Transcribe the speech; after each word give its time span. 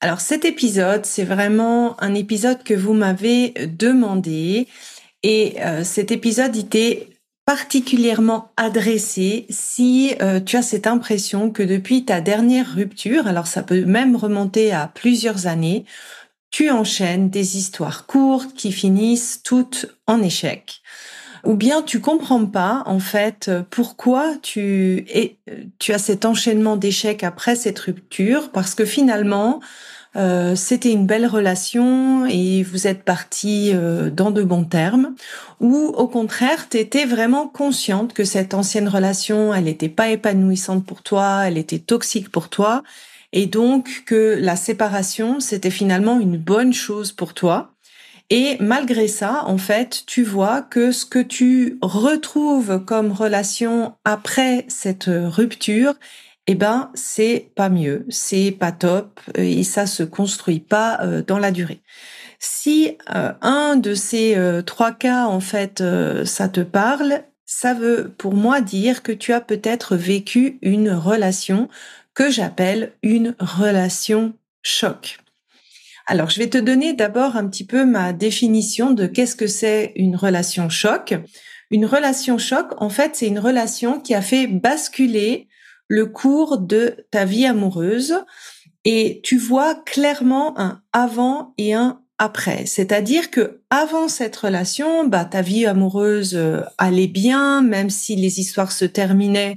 Alors 0.00 0.20
cet 0.20 0.44
épisode, 0.44 1.06
c'est 1.06 1.24
vraiment 1.24 2.00
un 2.02 2.14
épisode 2.14 2.62
que 2.62 2.74
vous 2.74 2.92
m'avez 2.92 3.54
demandé 3.66 4.68
et 5.22 5.54
euh, 5.60 5.84
cet 5.84 6.10
épisode 6.10 6.54
était 6.54 7.08
particulièrement 7.46 8.52
adressé 8.56 9.46
si 9.48 10.14
euh, 10.20 10.40
tu 10.40 10.56
as 10.56 10.62
cette 10.62 10.86
impression 10.86 11.50
que 11.50 11.62
depuis 11.62 12.04
ta 12.04 12.20
dernière 12.20 12.74
rupture, 12.74 13.26
alors 13.26 13.46
ça 13.46 13.62
peut 13.62 13.84
même 13.84 14.16
remonter 14.16 14.72
à 14.72 14.90
plusieurs 14.92 15.46
années, 15.46 15.84
tu 16.50 16.70
enchaînes 16.70 17.30
des 17.30 17.56
histoires 17.56 18.06
courtes 18.06 18.52
qui 18.54 18.72
finissent 18.72 19.40
toutes 19.44 19.86
en 20.06 20.22
échec. 20.22 20.82
Ou 21.44 21.54
bien 21.54 21.82
tu 21.82 22.00
comprends 22.00 22.44
pas 22.44 22.82
en 22.86 22.98
fait 22.98 23.50
pourquoi 23.70 24.34
tu 24.42 25.06
es, 25.08 25.36
tu 25.78 25.92
as 25.92 25.98
cet 25.98 26.24
enchaînement 26.24 26.76
d'échecs 26.76 27.22
après 27.22 27.54
cette 27.54 27.78
rupture 27.78 28.50
parce 28.50 28.74
que 28.74 28.84
finalement 28.84 29.60
euh, 30.16 30.56
c'était 30.56 30.92
une 30.92 31.06
belle 31.06 31.26
relation 31.26 32.24
et 32.26 32.62
vous 32.62 32.86
êtes 32.86 33.02
partis 33.02 33.72
euh, 33.74 34.08
dans 34.08 34.30
de 34.30 34.42
bons 34.42 34.64
termes. 34.64 35.14
Ou 35.60 35.92
au 35.96 36.08
contraire 36.08 36.68
tu 36.70 36.78
étais 36.78 37.04
vraiment 37.04 37.48
consciente 37.48 38.14
que 38.14 38.24
cette 38.24 38.54
ancienne 38.54 38.88
relation 38.88 39.52
elle 39.52 39.64
n'était 39.64 39.90
pas 39.90 40.08
épanouissante 40.08 40.86
pour 40.86 41.02
toi 41.02 41.42
elle 41.46 41.58
était 41.58 41.78
toxique 41.78 42.30
pour 42.30 42.48
toi. 42.48 42.82
Et 43.32 43.46
donc 43.46 44.04
que 44.06 44.38
la 44.40 44.56
séparation 44.56 45.40
c'était 45.40 45.70
finalement 45.70 46.18
une 46.18 46.38
bonne 46.38 46.72
chose 46.72 47.12
pour 47.12 47.34
toi. 47.34 47.72
Et 48.28 48.56
malgré 48.58 49.06
ça, 49.06 49.44
en 49.46 49.56
fait, 49.56 50.02
tu 50.04 50.24
vois 50.24 50.60
que 50.60 50.90
ce 50.90 51.06
que 51.06 51.20
tu 51.20 51.78
retrouves 51.80 52.84
comme 52.84 53.12
relation 53.12 53.94
après 54.04 54.64
cette 54.66 55.08
rupture, 55.08 55.94
eh 56.46 56.54
ben, 56.54 56.90
c'est 56.94 57.50
pas 57.56 57.68
mieux, 57.68 58.06
c'est 58.08 58.52
pas 58.52 58.72
top 58.72 59.20
et 59.34 59.64
ça 59.64 59.86
se 59.86 60.02
construit 60.04 60.60
pas 60.60 61.00
euh, 61.02 61.22
dans 61.22 61.38
la 61.38 61.50
durée. 61.50 61.80
Si 62.38 62.96
euh, 63.14 63.32
un 63.40 63.76
de 63.76 63.94
ces 63.94 64.36
euh, 64.36 64.62
trois 64.62 64.92
cas, 64.92 65.26
en 65.26 65.40
fait, 65.40 65.82
ça 66.24 66.48
te 66.48 66.60
parle, 66.60 67.24
ça 67.46 67.74
veut 67.74 68.12
pour 68.16 68.34
moi 68.34 68.60
dire 68.60 69.02
que 69.02 69.12
tu 69.12 69.32
as 69.32 69.40
peut-être 69.40 69.96
vécu 69.96 70.58
une 70.62 70.90
relation 70.90 71.68
que 72.14 72.30
j'appelle 72.30 72.92
une 73.02 73.34
relation 73.40 74.32
choc. 74.62 75.18
Alors, 76.06 76.30
je 76.30 76.38
vais 76.38 76.48
te 76.48 76.58
donner 76.58 76.92
d'abord 76.92 77.36
un 77.36 77.48
petit 77.48 77.66
peu 77.66 77.84
ma 77.84 78.12
définition 78.12 78.92
de 78.92 79.06
qu'est-ce 79.06 79.34
que 79.34 79.48
c'est 79.48 79.92
une 79.96 80.14
relation 80.14 80.68
choc. 80.68 81.14
Une 81.72 81.84
relation 81.84 82.38
choc, 82.38 82.80
en 82.80 82.88
fait, 82.88 83.16
c'est 83.16 83.26
une 83.26 83.40
relation 83.40 84.00
qui 84.00 84.14
a 84.14 84.22
fait 84.22 84.46
basculer 84.46 85.48
le 85.88 86.06
cours 86.06 86.58
de 86.58 87.06
ta 87.10 87.24
vie 87.24 87.46
amoureuse 87.46 88.14
et 88.84 89.20
tu 89.22 89.36
vois 89.36 89.74
clairement 89.74 90.58
un 90.58 90.82
avant 90.92 91.54
et 91.58 91.74
un 91.74 92.00
après. 92.18 92.64
C'est-à-dire 92.66 93.30
que 93.30 93.60
avant 93.68 94.08
cette 94.08 94.36
relation, 94.36 95.06
bah, 95.06 95.24
ta 95.24 95.42
vie 95.42 95.66
amoureuse 95.66 96.34
euh, 96.34 96.62
allait 96.78 97.08
bien, 97.08 97.60
même 97.62 97.90
si 97.90 98.16
les 98.16 98.40
histoires 98.40 98.72
se 98.72 98.86
terminaient 98.86 99.56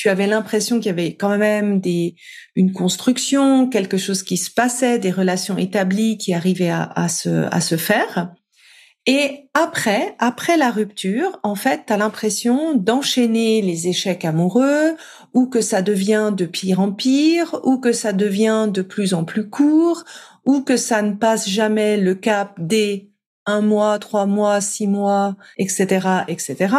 tu 0.00 0.08
avais 0.08 0.26
l'impression 0.26 0.78
qu'il 0.78 0.86
y 0.86 0.88
avait 0.88 1.14
quand 1.14 1.36
même 1.36 1.78
des 1.78 2.14
une 2.56 2.72
construction, 2.72 3.68
quelque 3.68 3.98
chose 3.98 4.22
qui 4.22 4.38
se 4.38 4.50
passait, 4.50 4.98
des 4.98 5.10
relations 5.10 5.58
établies 5.58 6.16
qui 6.16 6.32
arrivaient 6.32 6.70
à, 6.70 7.08
se 7.10 7.46
à 7.54 7.60
se 7.60 7.76
faire. 7.76 8.32
Et 9.06 9.48
après, 9.54 10.14
après 10.18 10.56
la 10.56 10.70
rupture, 10.70 11.40
en 11.42 11.54
fait, 11.54 11.84
tu 11.86 11.92
as 11.92 11.96
l'impression 11.96 12.74
d'enchaîner 12.74 13.62
les 13.62 13.88
échecs 13.88 14.24
amoureux, 14.24 14.94
ou 15.32 15.46
que 15.46 15.62
ça 15.62 15.80
devient 15.80 16.32
de 16.36 16.44
pire 16.44 16.80
en 16.80 16.92
pire, 16.92 17.60
ou 17.64 17.78
que 17.78 17.92
ça 17.92 18.12
devient 18.12 18.68
de 18.72 18.82
plus 18.82 19.14
en 19.14 19.24
plus 19.24 19.48
court, 19.48 20.04
ou 20.44 20.62
que 20.62 20.76
ça 20.76 21.00
ne 21.02 21.14
passe 21.14 21.48
jamais 21.48 21.96
le 21.96 22.14
cap 22.14 22.54
des 22.58 23.10
un 23.46 23.62
mois, 23.62 23.98
trois 23.98 24.26
mois, 24.26 24.60
six 24.60 24.86
mois, 24.86 25.36
etc., 25.56 26.06
etc. 26.28 26.76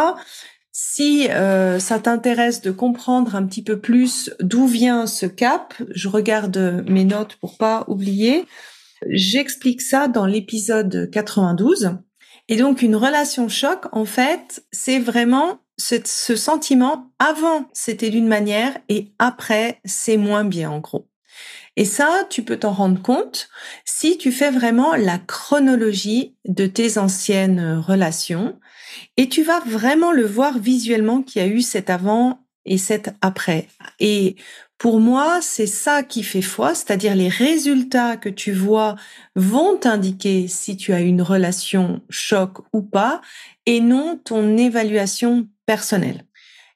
Si 0.70 1.28
euh, 1.30 1.78
ça 1.78 1.98
t'intéresse 1.98 2.62
de 2.62 2.70
comprendre 2.70 3.34
un 3.34 3.44
petit 3.44 3.62
peu 3.62 3.78
plus 3.78 4.30
d'où 4.40 4.66
vient 4.66 5.06
ce 5.06 5.26
cap, 5.26 5.74
je 5.90 6.08
regarde 6.08 6.84
mes 6.88 7.04
notes 7.04 7.36
pour 7.36 7.58
pas 7.58 7.84
oublier. 7.88 8.46
J'explique 9.08 9.82
ça 9.82 10.08
dans 10.08 10.24
l'épisode 10.24 11.10
92. 11.10 11.98
Et 12.52 12.56
donc 12.56 12.82
une 12.82 12.96
relation 12.96 13.48
choc, 13.48 13.86
en 13.92 14.04
fait, 14.04 14.62
c'est 14.72 14.98
vraiment 14.98 15.60
ce, 15.78 16.36
sentiment 16.36 17.10
avant 17.18 17.64
c'était 17.72 18.10
d'une 18.10 18.28
manière 18.28 18.76
et 18.90 19.08
après 19.18 19.80
c'est 19.86 20.18
moins 20.18 20.44
bien 20.44 20.70
en 20.70 20.80
gros. 20.80 21.08
Et 21.76 21.86
ça, 21.86 22.26
tu 22.28 22.42
peux 22.42 22.58
t'en 22.58 22.72
rendre 22.72 23.00
compte 23.00 23.48
si 23.86 24.18
tu 24.18 24.32
fais 24.32 24.50
vraiment 24.50 24.94
la 24.96 25.16
chronologie 25.16 26.36
de 26.46 26.66
tes 26.66 26.98
anciennes 26.98 27.78
relations 27.78 28.60
et 29.16 29.30
tu 29.30 29.42
vas 29.42 29.60
vraiment 29.60 30.12
le 30.12 30.26
voir 30.26 30.58
visuellement 30.58 31.22
qu'il 31.22 31.40
y 31.40 31.44
a 31.46 31.48
eu 31.48 31.62
cet 31.62 31.88
avant 31.88 32.41
et 32.64 32.78
cet 32.78 33.14
après. 33.20 33.68
Et 34.00 34.36
pour 34.78 34.98
moi, 34.98 35.38
c'est 35.40 35.66
ça 35.66 36.02
qui 36.02 36.24
fait 36.24 36.42
foi, 36.42 36.74
c'est-à-dire 36.74 37.14
les 37.14 37.28
résultats 37.28 38.16
que 38.16 38.28
tu 38.28 38.52
vois 38.52 38.96
vont 39.36 39.76
t'indiquer 39.76 40.48
si 40.48 40.76
tu 40.76 40.92
as 40.92 41.00
une 41.00 41.22
relation 41.22 42.00
choc 42.10 42.58
ou 42.72 42.82
pas, 42.82 43.20
et 43.66 43.80
non 43.80 44.20
ton 44.24 44.56
évaluation 44.56 45.46
personnelle. 45.66 46.24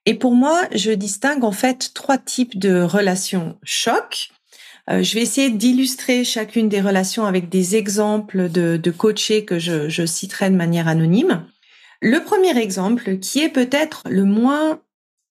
Et 0.07 0.15
pour 0.15 0.37
moi, 0.37 0.63
je 0.73 0.93
distingue 0.93 1.43
en 1.43 1.51
fait 1.51 1.91
trois 1.95 2.17
types 2.17 2.57
de 2.59 2.81
relations 2.81 3.59
choc. 3.65 4.31
Euh, 4.89 5.03
je 5.03 5.15
vais 5.15 5.23
essayer 5.23 5.51
d'illustrer 5.51 6.23
chacune 6.23 6.69
des 6.69 6.81
relations 6.81 7.27
avec 7.27 7.49
des 7.49 7.75
exemples 7.75 8.49
de, 8.49 8.77
de 8.77 8.91
coachés 8.93 9.45
que 9.45 9.59
je, 9.59 9.89
je 9.89 10.07
citerai 10.07 10.51
de 10.51 10.55
manière 10.55 10.87
anonyme. 10.87 11.45
Le 12.01 12.21
premier 12.21 12.57
exemple, 12.57 13.19
qui 13.19 13.41
est 13.41 13.49
peut-être 13.49 14.05
le 14.09 14.23
moins 14.23 14.81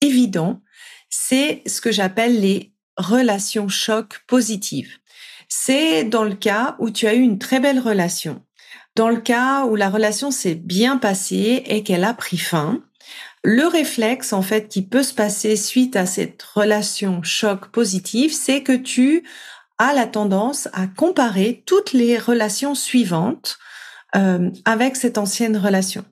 évident, 0.05 0.61
c'est 1.09 1.61
ce 1.65 1.81
que 1.81 1.91
j'appelle 1.91 2.39
les 2.39 2.73
relations 2.97 3.67
choc 3.67 4.21
positives. 4.27 4.97
C'est 5.49 6.03
dans 6.03 6.23
le 6.23 6.35
cas 6.35 6.75
où 6.79 6.89
tu 6.89 7.07
as 7.07 7.13
eu 7.13 7.21
une 7.21 7.39
très 7.39 7.59
belle 7.59 7.79
relation, 7.79 8.43
dans 8.95 9.09
le 9.09 9.19
cas 9.19 9.65
où 9.65 9.75
la 9.75 9.89
relation 9.89 10.31
s'est 10.31 10.55
bien 10.55 10.97
passée 10.97 11.63
et 11.65 11.83
qu'elle 11.83 12.03
a 12.03 12.13
pris 12.13 12.37
fin. 12.37 12.83
Le 13.43 13.67
réflexe, 13.67 14.33
en 14.33 14.41
fait, 14.41 14.67
qui 14.67 14.81
peut 14.81 15.03
se 15.03 15.13
passer 15.13 15.55
suite 15.55 15.95
à 15.95 16.05
cette 16.05 16.41
relation 16.41 17.21
choc 17.21 17.67
positive, 17.67 18.33
c'est 18.33 18.63
que 18.63 18.75
tu 18.75 19.23
as 19.77 19.93
la 19.93 20.07
tendance 20.07 20.67
à 20.73 20.87
comparer 20.87 21.63
toutes 21.65 21.93
les 21.93 22.17
relations 22.17 22.73
suivantes 22.73 23.59
euh, 24.15 24.49
avec 24.63 24.95
cette 24.95 25.17
ancienne 25.17 25.57
relation 25.57 26.05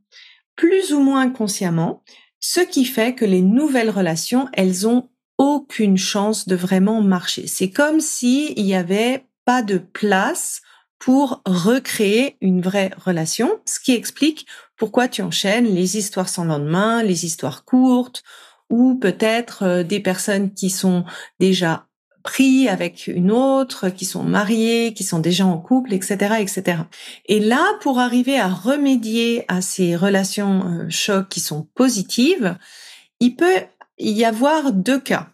plus 0.56 0.94
ou 0.94 1.00
moins 1.00 1.29
consciemment, 1.29 2.03
ce 2.45 2.60
qui 2.60 2.84
fait 2.84 3.16
que 3.16 3.24
les 3.24 3.42
nouvelles 3.42 3.90
relations, 3.90 4.50
elles 4.51 4.86
ont 4.86 5.07
aucune 5.38 5.98
chance 5.98 6.45
de 6.45 6.57
vraiment 6.57 7.01
marcher. 7.01 7.48
C'est 7.48 7.69
comme 7.69 8.01
s'il 8.01 8.62
n'y 8.62 8.75
avait 8.75 9.25
pas 9.45 9.62
de 9.62 9.78
place 9.78 10.62
pour 11.00 11.42
recréer 11.45 12.36
une 12.42 12.62
vraie 12.62 12.92
relation, 12.98 13.62
ce 13.66 13.80
qui 13.80 13.94
explique 13.94 14.45
pourquoi 14.75 15.07
tu 15.07 15.22
enchaînes 15.22 15.74
les 15.74 15.98
histoires 15.98 16.28
sans 16.28 16.44
lendemain, 16.44 17.01
les 17.01 17.25
histoires 17.25 17.63
courtes, 17.63 18.24
ou 18.69 18.95
peut-être 18.95 19.63
euh, 19.63 19.84
des 19.84 20.01
personnes 20.01 20.54
qui 20.54 20.69
sont 20.69 21.06
déjà 21.40 21.88
pris 22.23 22.69
avec 22.69 23.07
une 23.07 23.31
autre, 23.31 23.89
qui 23.89 24.05
sont 24.05 24.23
mariés, 24.23 24.93
qui 24.93 25.03
sont 25.03 25.19
déjà 25.19 25.45
en 25.45 25.57
couple, 25.57 25.93
etc., 25.93 26.35
etc. 26.39 26.77
Et 27.27 27.39
là, 27.39 27.63
pour 27.81 27.99
arriver 27.99 28.39
à 28.39 28.47
remédier 28.47 29.45
à 29.49 29.61
ces 29.61 29.95
relations 29.95 30.65
euh, 30.65 30.85
chocs 30.89 31.29
qui 31.29 31.41
sont 31.41 31.67
positives, 31.75 32.57
il 33.19 33.35
peut 33.35 33.61
y 33.99 34.25
avoir 34.25 34.71
deux 34.71 34.99
cas. 34.99 35.27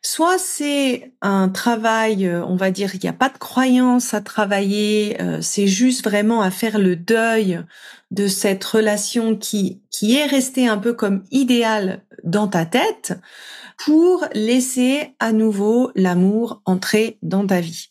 Soit 0.00 0.38
c'est 0.38 1.12
un 1.22 1.48
travail, 1.48 2.26
euh, 2.26 2.44
on 2.46 2.54
va 2.54 2.70
dire, 2.70 2.94
il 2.94 3.00
n'y 3.02 3.08
a 3.08 3.12
pas 3.12 3.28
de 3.28 3.38
croyance 3.38 4.14
à 4.14 4.20
travailler, 4.20 5.20
euh, 5.20 5.40
c'est 5.42 5.66
juste 5.66 6.04
vraiment 6.04 6.40
à 6.40 6.52
faire 6.52 6.78
le 6.78 6.94
deuil 6.94 7.60
de 8.12 8.28
cette 8.28 8.64
relation 8.64 9.36
qui, 9.36 9.82
qui 9.90 10.16
est 10.16 10.26
restée 10.26 10.68
un 10.68 10.78
peu 10.78 10.92
comme 10.92 11.24
idéale 11.32 12.02
dans 12.24 12.48
ta 12.48 12.66
tête 12.66 13.14
pour 13.76 14.26
laisser 14.32 15.14
à 15.20 15.32
nouveau 15.32 15.90
l'amour 15.94 16.62
entrer 16.64 17.18
dans 17.22 17.46
ta 17.46 17.60
vie. 17.60 17.88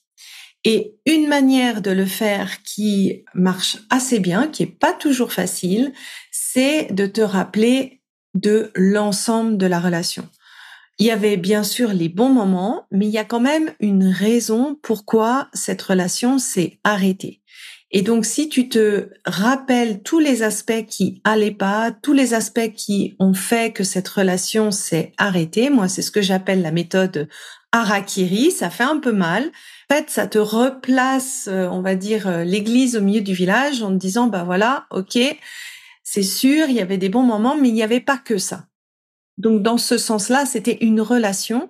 Et 0.63 0.95
une 1.05 1.27
manière 1.27 1.81
de 1.81 1.91
le 1.91 2.05
faire 2.05 2.61
qui 2.63 3.23
marche 3.33 3.77
assez 3.89 4.19
bien, 4.19 4.47
qui 4.47 4.63
est 4.63 4.65
pas 4.65 4.93
toujours 4.93 5.31
facile, 5.31 5.93
c'est 6.31 6.91
de 6.91 7.05
te 7.05 7.21
rappeler 7.21 8.01
de 8.33 8.71
l'ensemble 8.75 9.57
de 9.57 9.65
la 9.65 9.79
relation. 9.79 10.27
Il 10.99 11.05
y 11.05 11.11
avait 11.11 11.37
bien 11.37 11.63
sûr 11.63 11.93
les 11.93 12.09
bons 12.09 12.29
moments, 12.29 12.87
mais 12.91 13.05
il 13.05 13.11
y 13.11 13.19
a 13.19 13.23
quand 13.23 13.39
même 13.39 13.71
une 13.79 14.07
raison 14.07 14.77
pourquoi 14.81 15.47
cette 15.53 15.81
relation 15.81 16.39
s'est 16.39 16.79
arrêtée. 16.83 17.41
Et 17.91 18.01
donc, 18.01 18.25
si 18.25 18.49
tu 18.49 18.67
te 18.67 19.09
rappelles 19.25 20.01
tous 20.03 20.19
les 20.19 20.43
aspects 20.43 20.85
qui 20.87 21.21
allaient 21.23 21.51
pas, 21.51 21.91
tous 21.91 22.11
les 22.11 22.33
aspects 22.33 22.73
qui 22.75 23.15
ont 23.19 23.33
fait 23.33 23.71
que 23.71 23.85
cette 23.85 24.07
relation 24.09 24.71
s'est 24.71 25.13
arrêtée, 25.17 25.69
moi, 25.69 25.87
c'est 25.87 26.01
ce 26.01 26.11
que 26.11 26.21
j'appelle 26.21 26.61
la 26.61 26.71
méthode 26.71 27.29
Harakiri, 27.71 28.51
ça 28.51 28.69
fait 28.69 28.83
un 28.83 28.99
peu 28.99 29.11
mal. 29.13 29.51
En 29.89 29.95
fait, 29.95 30.09
ça 30.09 30.27
te 30.27 30.37
replace, 30.37 31.47
euh, 31.49 31.67
on 31.69 31.81
va 31.81 31.95
dire, 31.95 32.27
euh, 32.27 32.43
l'église 32.43 32.97
au 32.97 33.01
milieu 33.01 33.21
du 33.21 33.33
village 33.33 33.81
en 33.81 33.89
te 33.89 33.95
disant, 33.95 34.27
bah 34.27 34.43
voilà, 34.43 34.85
ok, 34.91 35.17
c'est 36.03 36.23
sûr, 36.23 36.67
il 36.69 36.75
y 36.75 36.81
avait 36.81 36.97
des 36.97 37.09
bons 37.09 37.23
moments, 37.23 37.55
mais 37.55 37.69
il 37.69 37.73
n'y 37.73 37.83
avait 37.83 38.01
pas 38.01 38.17
que 38.17 38.37
ça. 38.37 38.65
Donc 39.37 39.61
dans 39.61 39.77
ce 39.77 39.97
sens-là, 39.97 40.45
c'était 40.45 40.79
une 40.81 41.01
relation 41.01 41.69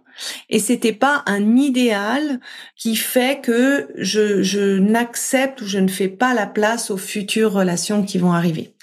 et 0.50 0.60
c'était 0.60 0.94
pas 0.94 1.24
un 1.25 1.56
idéal 1.58 2.40
qui 2.75 2.96
fait 2.96 3.42
que 3.42 3.90
je, 3.96 4.42
je 4.42 4.78
n'accepte 4.78 5.62
ou 5.62 5.66
je 5.66 5.80
ne 5.80 5.90
fais 5.90 6.08
pas 6.08 6.34
la 6.34 6.48
place 6.48 6.90
aux 6.92 6.98
futures 6.98 7.52
relations 7.52 8.04
qui 8.04 8.18
vont 8.18 8.31
arriver. 8.31 8.74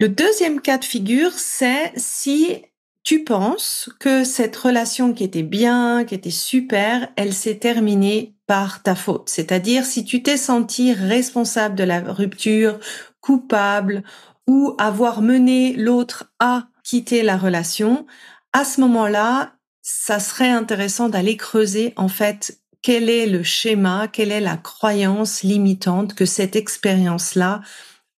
Le 0.00 0.08
deuxième 0.08 0.60
cas 0.60 0.78
de 0.78 0.84
figure, 0.84 1.32
c'est 1.32 1.92
si 1.96 2.62
tu 3.04 3.22
penses 3.22 3.90
que 4.00 4.24
cette 4.24 4.56
relation 4.56 5.12
qui 5.12 5.24
était 5.24 5.42
bien, 5.42 6.04
qui 6.04 6.14
était 6.14 6.30
super, 6.30 7.08
elle 7.16 7.34
s'est 7.34 7.58
terminée 7.58 8.34
par 8.46 8.82
ta 8.82 8.94
faute. 8.94 9.28
C'est-à-dire 9.28 9.84
si 9.84 10.04
tu 10.04 10.22
t'es 10.22 10.38
senti 10.38 10.94
responsable 10.94 11.74
de 11.74 11.84
la 11.84 12.00
rupture, 12.00 12.78
coupable 13.20 14.02
ou 14.46 14.74
avoir 14.78 15.22
mené 15.22 15.74
l'autre 15.74 16.32
à 16.38 16.68
quitter 16.82 17.22
la 17.22 17.36
relation, 17.36 18.06
à 18.52 18.64
ce 18.64 18.80
moment-là, 18.82 19.54
ça 19.82 20.20
serait 20.20 20.50
intéressant 20.50 21.08
d'aller 21.08 21.36
creuser 21.36 21.92
en 21.96 22.08
fait 22.08 22.58
quel 22.82 23.08
est 23.08 23.26
le 23.26 23.42
schéma, 23.42 24.08
quelle 24.08 24.30
est 24.30 24.40
la 24.40 24.56
croyance 24.56 25.42
limitante 25.42 26.14
que 26.14 26.26
cette 26.26 26.56
expérience-là 26.56 27.62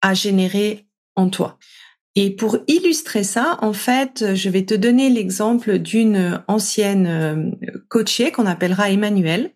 a 0.02 0.14
généré 0.14 0.86
en 1.14 1.28
toi. 1.28 1.58
Et 2.16 2.30
pour 2.30 2.58
illustrer 2.66 3.24
ça, 3.24 3.58
en 3.60 3.72
fait, 3.72 4.34
je 4.34 4.48
vais 4.48 4.64
te 4.64 4.74
donner 4.74 5.10
l'exemple 5.10 5.78
d'une 5.78 6.42
ancienne 6.48 7.06
euh, 7.06 7.50
coachée 7.88 8.32
qu'on 8.32 8.46
appellera 8.46 8.90
Emmanuel, 8.90 9.52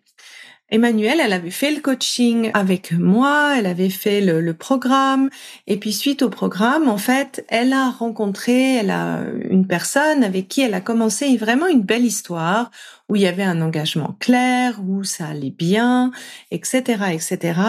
Emmanuelle, 0.71 1.19
elle 1.21 1.33
avait 1.33 1.51
fait 1.51 1.71
le 1.71 1.81
coaching 1.81 2.49
avec 2.53 2.93
moi, 2.93 3.55
elle 3.57 3.65
avait 3.65 3.89
fait 3.89 4.21
le, 4.21 4.53
programme, 4.53 5.29
et 5.67 5.75
puis 5.75 5.91
suite 5.91 6.21
au 6.21 6.29
programme, 6.29 6.87
en 6.87 6.97
fait, 6.97 7.45
elle 7.49 7.73
a 7.73 7.89
rencontré, 7.89 8.75
elle 8.75 8.89
a 8.89 9.19
une 9.49 9.67
personne 9.67 10.23
avec 10.23 10.47
qui 10.47 10.61
elle 10.61 10.73
a 10.73 10.79
commencé 10.79 11.35
vraiment 11.35 11.67
une 11.67 11.81
belle 11.81 12.05
histoire 12.05 12.71
où 13.09 13.17
il 13.17 13.21
y 13.21 13.27
avait 13.27 13.43
un 13.43 13.61
engagement 13.61 14.15
clair, 14.21 14.79
où 14.87 15.03
ça 15.03 15.27
allait 15.27 15.49
bien, 15.49 16.11
etc., 16.51 17.03
etc. 17.11 17.59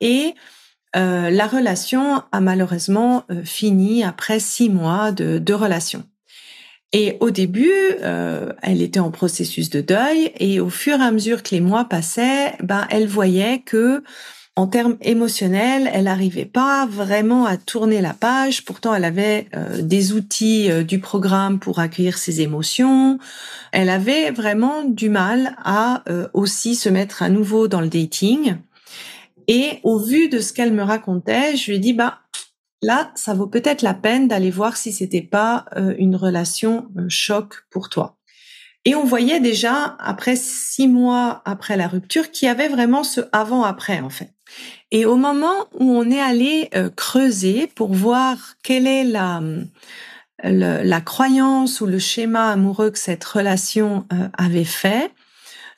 Et 0.00 0.34
euh, 0.94 1.30
la 1.30 1.48
relation 1.48 2.22
a 2.30 2.40
malheureusement 2.40 3.24
euh, 3.30 3.42
fini 3.44 4.04
après 4.04 4.38
six 4.38 4.68
mois 4.68 5.10
de, 5.10 5.38
de 5.38 5.54
relation. 5.54 6.04
Et 6.92 7.16
au 7.20 7.30
début, 7.30 7.72
euh, 8.02 8.52
elle 8.62 8.82
était 8.82 9.00
en 9.00 9.10
processus 9.10 9.70
de 9.70 9.80
deuil 9.80 10.30
et 10.38 10.60
au 10.60 10.68
fur 10.68 10.98
et 11.00 11.02
à 11.02 11.10
mesure 11.10 11.42
que 11.42 11.54
les 11.54 11.62
mois 11.62 11.86
passaient, 11.86 12.52
ben 12.62 12.86
elle 12.90 13.06
voyait 13.06 13.60
que 13.60 14.02
en 14.54 14.66
termes 14.66 14.98
émotionnels, 15.00 15.88
elle 15.94 16.04
n'arrivait 16.04 16.44
pas 16.44 16.84
vraiment 16.84 17.46
à 17.46 17.56
tourner 17.56 18.02
la 18.02 18.12
page. 18.12 18.66
Pourtant, 18.66 18.94
elle 18.94 19.06
avait 19.06 19.46
euh, 19.56 19.80
des 19.80 20.12
outils 20.12 20.70
euh, 20.70 20.82
du 20.82 20.98
programme 20.98 21.58
pour 21.58 21.78
accueillir 21.78 22.18
ses 22.18 22.42
émotions. 22.42 23.18
Elle 23.72 23.88
avait 23.88 24.30
vraiment 24.30 24.84
du 24.84 25.08
mal 25.08 25.56
à 25.64 26.04
aussi 26.34 26.74
se 26.74 26.90
mettre 26.90 27.22
à 27.22 27.30
nouveau 27.30 27.68
dans 27.68 27.80
le 27.80 27.88
dating. 27.88 28.56
Et 29.48 29.80
au 29.82 29.98
vu 29.98 30.28
de 30.28 30.40
ce 30.40 30.52
qu'elle 30.52 30.72
me 30.72 30.82
racontait, 30.82 31.56
je 31.56 31.70
lui 31.70 31.76
ai 31.76 31.78
dit, 31.78 31.94
bah, 31.94 32.18
là, 32.82 33.12
ça 33.14 33.32
vaut 33.32 33.46
peut-être 33.46 33.82
la 33.82 33.94
peine 33.94 34.28
d'aller 34.28 34.50
voir 34.50 34.76
si 34.76 34.92
c'était 34.92 35.22
pas 35.22 35.64
euh, 35.76 35.94
une 35.98 36.16
relation 36.16 36.88
euh, 36.98 37.06
choc 37.08 37.64
pour 37.70 37.88
toi. 37.88 38.16
Et 38.84 38.96
on 38.96 39.04
voyait 39.04 39.38
déjà, 39.38 39.96
après 40.00 40.34
six 40.34 40.88
mois 40.88 41.40
après 41.44 41.76
la 41.76 41.86
rupture, 41.86 42.32
qu'il 42.32 42.46
y 42.46 42.50
avait 42.50 42.68
vraiment 42.68 43.04
ce 43.04 43.20
avant-après, 43.30 44.00
en 44.00 44.10
fait. 44.10 44.34
Et 44.90 45.06
au 45.06 45.14
moment 45.14 45.68
où 45.78 45.92
on 45.92 46.10
est 46.10 46.20
allé 46.20 46.68
euh, 46.74 46.90
creuser 46.90 47.68
pour 47.68 47.94
voir 47.94 48.36
quelle 48.64 48.88
est 48.88 49.04
la, 49.04 49.40
la 50.42 51.00
croyance 51.00 51.80
ou 51.80 51.86
le 51.86 52.00
schéma 52.00 52.50
amoureux 52.50 52.90
que 52.90 52.98
cette 52.98 53.22
relation 53.22 54.04
avait 54.36 54.64
fait, 54.64 55.12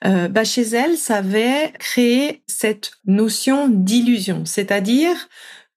bah 0.02 0.44
chez 0.44 0.62
elle, 0.62 0.96
ça 0.96 1.16
avait 1.16 1.72
créé 1.78 2.42
cette 2.46 2.92
notion 3.06 3.68
d'illusion, 3.68 4.44
c'est-à-dire 4.46 5.16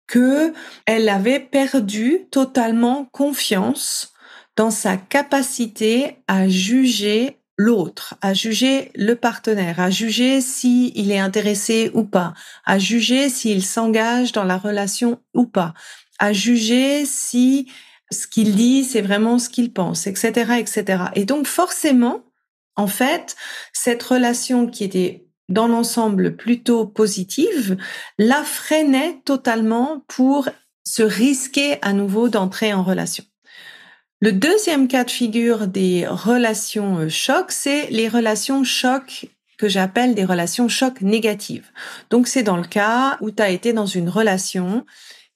que 0.08 0.54
elle 0.86 1.10
avait 1.10 1.40
perdu 1.40 2.22
totalement 2.32 3.06
confiance 3.12 4.14
dans 4.56 4.72
sa 4.72 4.98
capacité 4.98 6.18
à 6.28 6.50
juger 6.50 7.38
l'autre, 7.58 8.16
à 8.22 8.34
juger 8.34 8.92
le 8.96 9.16
partenaire, 9.16 9.80
à 9.80 9.90
juger 9.90 10.42
s'il 10.42 11.12
est 11.12 11.20
intéressé 11.20 11.92
ou 11.94 12.04
pas, 12.04 12.34
à 12.66 12.80
juger 12.80 13.30
s'il 13.30 13.64
s'engage 13.64 14.32
dans 14.32 14.44
la 14.44 14.58
relation 14.58 15.20
ou 15.34 15.46
pas, 15.46 15.74
à 16.20 16.34
juger 16.34 17.06
si 17.06 17.72
ce 18.12 18.28
qu'il 18.28 18.56
dit, 18.56 18.84
c'est 18.84 19.02
vraiment 19.02 19.38
ce 19.38 19.50
qu'il 19.50 19.74
pense, 19.74 20.08
etc., 20.08 20.54
etc. 20.60 21.04
Et 21.16 21.26
donc, 21.26 21.46
forcément, 21.46 22.24
en 22.76 22.88
fait, 22.88 23.36
cette 23.74 24.04
relation 24.04 24.68
qui 24.68 24.84
était 24.84 25.27
dans 25.50 25.68
l'ensemble 25.68 26.36
plutôt 26.36 26.86
positive, 26.86 27.78
la 28.18 28.44
freinait 28.44 29.22
totalement 29.26 30.04
pour 30.08 30.50
se 30.84 31.04
risquer 31.04 31.78
à 31.82 31.94
nouveau 31.94 32.30
d'entrer 32.30 32.74
en 32.74 32.84
relation. 32.84 33.24
Le 34.20 34.32
deuxième 34.32 34.88
cas 34.88 35.04
de 35.04 35.12
figure 35.12 35.68
des 35.68 36.08
relations 36.08 36.98
euh, 36.98 37.10
chocs, 37.10 37.52
c'est 37.52 37.88
les 37.92 38.10
relations 38.10 38.64
chocs 38.64 39.28
que 39.60 39.68
j'appelle 39.68 40.16
des 40.16 40.26
relations 40.26 40.68
chocs 40.68 41.02
négatives. 41.02 41.72
Donc 42.10 42.28
c'est 42.28 42.44
dans 42.44 42.58
le 42.58 42.68
cas 42.68 43.18
où 43.22 43.30
tu 43.30 43.44
as 43.44 43.50
été 43.50 43.74
dans 43.74 43.86
une 43.86 44.10
relation 44.10 44.86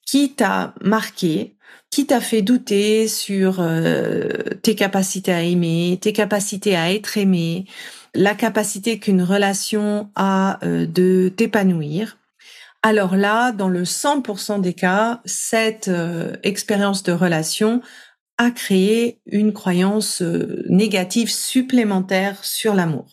qui 0.04 0.32
t'a 0.34 0.74
marqué, 0.80 1.56
qui 1.90 2.06
t'a 2.06 2.20
fait 2.20 2.42
douter 2.42 3.06
sur 3.06 3.60
euh, 3.60 4.28
tes 4.62 4.74
capacités 4.74 5.32
à 5.32 5.42
aimer, 5.42 5.98
tes 6.00 6.12
capacités 6.12 6.74
à 6.74 6.92
être 6.92 7.18
aimé, 7.18 7.66
la 8.14 8.34
capacité 8.34 8.98
qu'une 8.98 9.22
relation 9.22 10.10
a 10.14 10.58
euh, 10.64 10.86
de 10.86 11.32
t'épanouir, 11.34 12.18
alors 12.82 13.16
là, 13.16 13.52
dans 13.52 13.68
le 13.68 13.84
100% 13.84 14.60
des 14.60 14.74
cas, 14.74 15.20
cette 15.24 15.88
euh, 15.88 16.34
expérience 16.42 17.04
de 17.04 17.12
relation 17.12 17.80
a 18.38 18.50
créé 18.50 19.20
une 19.26 19.52
croyance 19.52 20.20
euh, 20.20 20.64
négative 20.68 21.30
supplémentaire 21.30 22.44
sur 22.44 22.74
l'amour. 22.74 23.06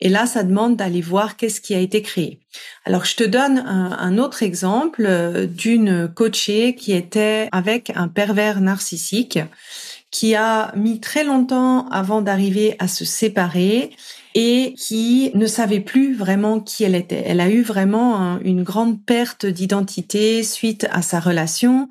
Et 0.00 0.08
là, 0.08 0.24
ça 0.24 0.42
demande 0.42 0.76
d'aller 0.76 1.02
voir 1.02 1.36
qu'est-ce 1.36 1.60
qui 1.60 1.74
a 1.74 1.78
été 1.78 2.00
créé. 2.00 2.40
Alors, 2.86 3.04
je 3.04 3.16
te 3.16 3.24
donne 3.24 3.58
un, 3.58 3.92
un 3.98 4.16
autre 4.16 4.42
exemple 4.42 5.46
d'une 5.48 6.08
coachée 6.08 6.74
qui 6.74 6.92
était 6.92 7.50
avec 7.52 7.92
un 7.94 8.08
pervers 8.08 8.62
narcissique 8.62 9.38
qui 10.10 10.34
a 10.34 10.72
mis 10.74 11.00
très 11.00 11.22
longtemps 11.22 11.86
avant 11.88 12.22
d'arriver 12.22 12.76
à 12.78 12.88
se 12.88 13.04
séparer 13.04 13.90
et 14.34 14.74
qui 14.76 15.30
ne 15.34 15.46
savait 15.46 15.80
plus 15.80 16.14
vraiment 16.14 16.60
qui 16.60 16.84
elle 16.84 16.94
était. 16.94 17.22
Elle 17.26 17.40
a 17.40 17.50
eu 17.50 17.62
vraiment 17.62 18.38
une 18.44 18.62
grande 18.62 19.04
perte 19.04 19.46
d'identité 19.46 20.42
suite 20.42 20.86
à 20.92 21.02
sa 21.02 21.20
relation. 21.20 21.88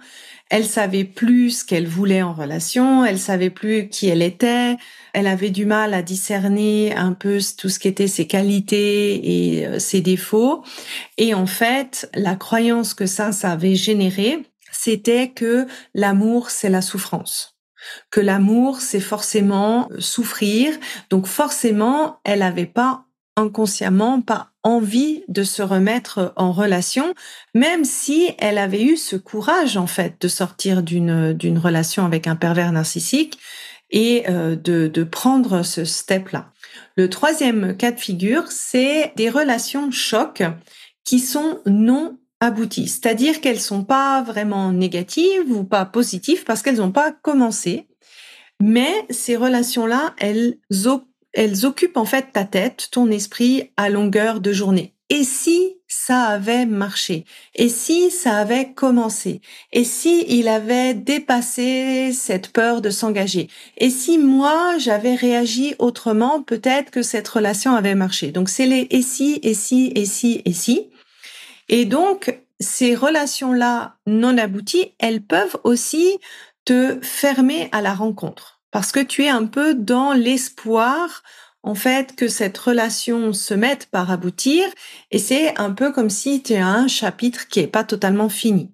Elle 0.49 0.65
savait 0.65 1.03
plus 1.03 1.59
ce 1.59 1.65
qu'elle 1.65 1.87
voulait 1.87 2.23
en 2.23 2.33
relation, 2.33 3.05
elle 3.05 3.19
savait 3.19 3.51
plus 3.51 3.87
qui 3.87 4.07
elle 4.07 4.23
était, 4.23 4.77
elle 5.13 5.27
avait 5.27 5.51
du 5.51 5.65
mal 5.65 5.93
à 5.93 6.01
discerner 6.01 6.95
un 6.95 7.13
peu 7.13 7.39
tout 7.55 7.69
ce 7.69 7.77
qui 7.77 7.87
était 7.87 8.07
ses 8.07 8.25
qualités 8.25 9.57
et 9.57 9.67
euh, 9.67 9.77
ses 9.77 10.01
défauts. 10.01 10.63
Et 11.19 11.35
en 11.35 11.45
fait, 11.45 12.09
la 12.15 12.35
croyance 12.35 12.95
que 12.95 13.05
ça, 13.05 13.31
ça 13.31 13.51
avait 13.51 13.75
généré, 13.75 14.39
c'était 14.71 15.29
que 15.29 15.67
l'amour, 15.93 16.49
c'est 16.49 16.69
la 16.69 16.81
souffrance 16.81 17.58
que 18.11 18.19
l'amour, 18.19 18.81
c'est 18.81 18.99
forcément 18.99 19.89
souffrir. 19.99 20.77
Donc 21.09 21.27
forcément, 21.27 22.19
elle 22.23 22.39
n'avait 22.39 22.65
pas 22.65 23.05
inconsciemment 23.35 24.21
pas 24.21 24.51
envie 24.63 25.23
de 25.29 25.43
se 25.43 25.61
remettre 25.61 26.33
en 26.35 26.51
relation, 26.51 27.13
même 27.53 27.85
si 27.85 28.31
elle 28.37 28.57
avait 28.57 28.83
eu 28.83 28.97
ce 28.97 29.15
courage 29.15 29.77
en 29.77 29.87
fait 29.87 30.15
de 30.19 30.27
sortir 30.27 30.83
d'une 30.83 31.33
d'une 31.33 31.57
relation 31.57 32.05
avec 32.05 32.27
un 32.27 32.35
pervers 32.35 32.71
narcissique 32.71 33.39
et 33.91 34.25
euh, 34.29 34.55
de, 34.55 34.87
de 34.87 35.03
prendre 35.03 35.63
ce 35.63 35.85
step-là. 35.85 36.51
Le 36.95 37.09
troisième 37.09 37.75
cas 37.75 37.91
de 37.91 37.99
figure, 37.99 38.51
c'est 38.51 39.13
des 39.15 39.29
relations 39.29 39.89
choc 39.89 40.43
qui 41.05 41.19
sont 41.19 41.59
non 41.65 42.17
abouties, 42.39 42.87
c'est-à-dire 42.87 43.41
qu'elles 43.41 43.59
sont 43.59 43.83
pas 43.83 44.21
vraiment 44.21 44.71
négatives 44.71 45.51
ou 45.51 45.63
pas 45.63 45.85
positives 45.85 46.43
parce 46.45 46.61
qu'elles 46.61 46.77
n'ont 46.77 46.91
pas 46.91 47.11
commencé, 47.11 47.87
mais 48.61 48.93
ces 49.09 49.35
relations-là, 49.35 50.13
elles, 50.17 50.57
occupent 51.65 51.97
en 51.97 52.05
fait 52.05 52.31
ta 52.33 52.45
tête, 52.45 52.89
ton 52.91 53.09
esprit 53.09 53.71
à 53.77 53.89
longueur 53.89 54.41
de 54.41 54.51
journée. 54.51 54.93
Et 55.11 55.23
si 55.23 55.77
ça 55.87 56.25
avait 56.25 56.67
marché? 56.67 57.25
Et 57.55 57.67
si 57.67 58.11
ça 58.11 58.35
avait 58.35 58.73
commencé? 58.73 59.41
Et 59.73 59.83
si 59.83 60.23
il 60.27 60.47
avait 60.47 60.93
dépassé 60.93 62.11
cette 62.13 62.49
peur 62.49 62.81
de 62.81 62.91
s'engager? 62.91 63.47
Et 63.77 63.89
si 63.89 64.19
moi 64.19 64.77
j'avais 64.77 65.15
réagi 65.15 65.73
autrement, 65.79 66.43
peut-être 66.43 66.91
que 66.91 67.01
cette 67.01 67.27
relation 67.27 67.73
avait 67.73 67.95
marché. 67.95 68.31
Donc 68.31 68.49
c'est 68.49 68.67
les 68.67 68.87
et 68.91 69.01
si, 69.01 69.39
et 69.41 69.55
si, 69.55 69.91
et 69.95 70.05
si, 70.05 70.43
et 70.45 70.53
si. 70.53 70.89
Et 71.69 71.85
donc 71.85 72.39
ces 72.59 72.95
relations-là 72.95 73.95
non 74.05 74.37
abouties, 74.37 74.93
elles 74.99 75.21
peuvent 75.21 75.57
aussi 75.63 76.19
te 76.65 76.99
fermer 77.01 77.69
à 77.71 77.81
la 77.81 77.93
rencontre 77.93 78.59
parce 78.71 78.91
que 78.91 78.99
tu 78.99 79.23
es 79.23 79.29
un 79.29 79.45
peu 79.45 79.73
dans 79.73 80.13
l'espoir 80.13 81.23
en 81.63 81.75
fait 81.75 82.15
que 82.15 82.27
cette 82.27 82.57
relation 82.57 83.33
se 83.33 83.53
mette 83.53 83.87
par 83.87 84.11
aboutir 84.11 84.65
et 85.11 85.19
c'est 85.19 85.57
un 85.59 85.71
peu 85.71 85.91
comme 85.91 86.09
si 86.09 86.41
tu 86.41 86.55
as 86.55 86.67
un 86.67 86.87
chapitre 86.87 87.47
qui 87.47 87.59
est 87.59 87.67
pas 87.67 87.83
totalement 87.83 88.29
fini. 88.29 88.71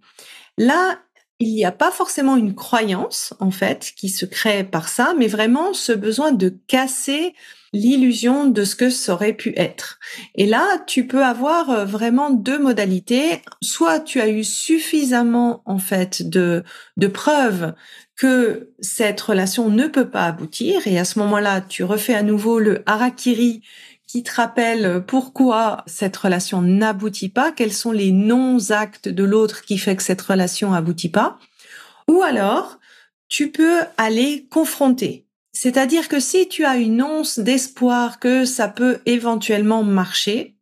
Là, 0.57 0.99
il 1.39 1.53
n'y 1.53 1.65
a 1.65 1.71
pas 1.71 1.91
forcément 1.91 2.37
une 2.37 2.55
croyance 2.55 3.33
en 3.39 3.51
fait 3.51 3.93
qui 3.95 4.09
se 4.09 4.25
crée 4.25 4.63
par 4.63 4.87
ça, 4.87 5.13
mais 5.17 5.27
vraiment 5.27 5.73
ce 5.73 5.91
besoin 5.91 6.31
de 6.31 6.53
casser 6.67 7.33
l'illusion 7.73 8.47
de 8.47 8.63
ce 8.63 8.75
que 8.77 8.89
ça 8.89 9.13
aurait 9.13 9.33
pu 9.33 9.53
être. 9.57 9.99
Et 10.35 10.45
là, 10.45 10.63
tu 10.87 11.07
peux 11.07 11.25
avoir 11.25 11.69
euh, 11.69 11.85
vraiment 11.85 12.29
deux 12.29 12.57
modalités. 12.57 13.41
Soit 13.61 13.99
tu 13.99 14.21
as 14.21 14.29
eu 14.29 14.45
suffisamment 14.45 15.61
en 15.65 15.77
fait 15.77 16.27
de, 16.29 16.63
de 16.95 17.07
preuves 17.07 17.73
que 18.15 18.69
cette 18.79 19.19
relation 19.19 19.69
ne 19.69 19.87
peut 19.87 20.09
pas 20.09 20.25
aboutir 20.25 20.87
et 20.87 20.97
à 20.97 21.03
ce 21.03 21.19
moment-là, 21.19 21.59
tu 21.59 21.83
refais 21.83 22.15
à 22.15 22.23
nouveau 22.23 22.59
le 22.59 22.81
harakiri 22.85 23.61
qui 24.07 24.23
te 24.23 24.33
rappelle 24.33 25.03
pourquoi 25.05 25.83
cette 25.87 26.15
relation 26.15 26.61
n'aboutit 26.61 27.29
pas, 27.29 27.51
quels 27.51 27.73
sont 27.73 27.91
les 27.91 28.11
non-actes 28.11 29.09
de 29.09 29.23
l'autre 29.23 29.63
qui 29.63 29.77
fait 29.77 29.95
que 29.95 30.03
cette 30.03 30.21
relation 30.21 30.73
aboutit 30.73 31.09
pas. 31.09 31.39
Ou 32.07 32.21
alors, 32.21 32.79
tu 33.27 33.51
peux 33.51 33.79
aller 33.97 34.47
confronter. 34.49 35.27
C'est-à-dire 35.53 36.07
que 36.07 36.19
si 36.19 36.47
tu 36.47 36.65
as 36.65 36.77
une 36.77 37.01
once 37.01 37.39
d'espoir 37.39 38.19
que 38.19 38.45
ça 38.45 38.67
peut 38.67 38.99
éventuellement 39.05 39.83
marcher, 39.83 40.57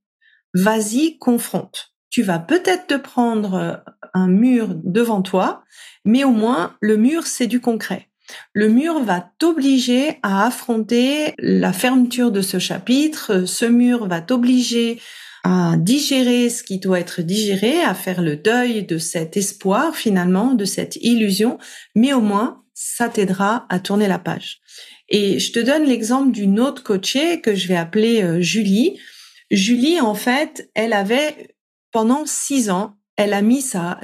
vas-y, 0.53 1.17
confronte. 1.17 1.93
Tu 2.09 2.21
vas 2.21 2.39
peut-être 2.39 2.87
te 2.87 2.93
prendre 2.93 3.83
un 4.13 4.27
mur 4.27 4.75
devant 4.83 5.23
toi, 5.23 5.63
mais 6.05 6.23
au 6.23 6.31
moins 6.31 6.75
le 6.79 6.95
mur, 6.95 7.25
c'est 7.25 7.47
du 7.47 7.59
concret. 7.59 8.07
Le 8.53 8.69
mur 8.69 8.99
va 9.03 9.31
t'obliger 9.39 10.19
à 10.23 10.45
affronter 10.45 11.33
la 11.39 11.73
fermeture 11.73 12.31
de 12.31 12.41
ce 12.41 12.59
chapitre. 12.59 13.45
Ce 13.45 13.65
mur 13.65 14.07
va 14.07 14.21
t'obliger 14.21 14.99
à 15.43 15.75
digérer 15.77 16.49
ce 16.49 16.63
qui 16.63 16.79
doit 16.79 16.99
être 16.99 17.21
digéré, 17.21 17.81
à 17.81 17.93
faire 17.93 18.21
le 18.21 18.37
deuil 18.37 18.85
de 18.85 18.97
cet 18.97 19.35
espoir 19.35 19.95
finalement, 19.95 20.53
de 20.53 20.65
cette 20.65 20.95
illusion, 20.97 21.57
mais 21.95 22.13
au 22.13 22.21
moins 22.21 22.63
ça 22.73 23.09
t'aidera 23.09 23.65
à 23.69 23.79
tourner 23.79 24.07
la 24.07 24.19
page. 24.19 24.61
Et 25.09 25.39
je 25.39 25.51
te 25.51 25.59
donne 25.59 25.83
l'exemple 25.83 26.31
d'une 26.31 26.59
autre 26.59 26.83
coachée 26.83 27.41
que 27.41 27.55
je 27.55 27.67
vais 27.67 27.75
appeler 27.75 28.23
euh, 28.23 28.41
Julie. 28.41 28.99
Julie, 29.51 30.01
en 30.01 30.15
fait, 30.15 30.69
elle 30.73 30.93
avait 30.93 31.55
pendant 31.91 32.25
six 32.25 32.69
ans 32.69 32.97
elle 33.15 33.33
a 33.33 33.41
mis 33.41 33.61
sa, 33.61 33.99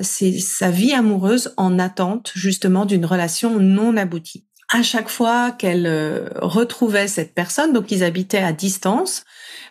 vie 0.69 0.93
amoureuse 0.93 1.53
en 1.57 1.79
attente 1.79 2.31
justement 2.35 2.85
d'une 2.85 3.05
relation 3.05 3.59
non 3.59 3.97
aboutie. 3.97 4.45
À 4.71 4.83
chaque 4.83 5.09
fois 5.09 5.51
qu'elle 5.51 5.87
euh, 5.87 6.29
retrouvait 6.35 7.07
cette 7.07 7.33
personne, 7.33 7.73
donc 7.73 7.91
ils 7.91 8.03
habitaient 8.03 8.43
à 8.43 8.53
distance, 8.53 9.23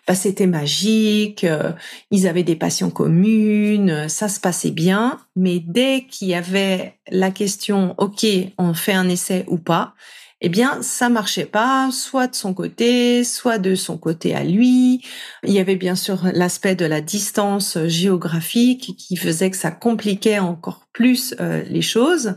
bah, 0.08 0.16
c'était 0.16 0.48
magique, 0.48 1.44
euh, 1.44 1.70
ils 2.10 2.26
avaient 2.26 2.42
des 2.42 2.56
passions 2.56 2.90
communes, 2.90 4.08
ça 4.08 4.28
se 4.28 4.40
passait 4.40 4.72
bien, 4.72 5.20
mais 5.36 5.60
dès 5.60 6.04
qu'il 6.10 6.28
y 6.28 6.34
avait 6.34 6.98
la 7.10 7.30
question, 7.30 7.94
ok, 7.98 8.26
on 8.58 8.74
fait 8.74 8.92
un 8.92 9.08
essai 9.08 9.44
ou 9.46 9.58
pas, 9.58 9.94
eh 10.40 10.48
bien, 10.48 10.82
ça 10.82 11.08
marchait 11.08 11.46
pas, 11.46 11.90
soit 11.92 12.28
de 12.28 12.36
son 12.36 12.54
côté, 12.54 13.24
soit 13.24 13.58
de 13.58 13.74
son 13.74 13.98
côté 13.98 14.34
à 14.36 14.44
lui. 14.44 15.02
Il 15.42 15.52
y 15.52 15.58
avait 15.58 15.76
bien 15.76 15.96
sûr 15.96 16.20
l'aspect 16.32 16.76
de 16.76 16.84
la 16.84 17.00
distance 17.00 17.76
géographique 17.86 18.94
qui 18.96 19.16
faisait 19.16 19.50
que 19.50 19.56
ça 19.56 19.72
compliquait 19.72 20.38
encore 20.38 20.86
plus 20.92 21.34
euh, 21.40 21.64
les 21.68 21.82
choses. 21.82 22.36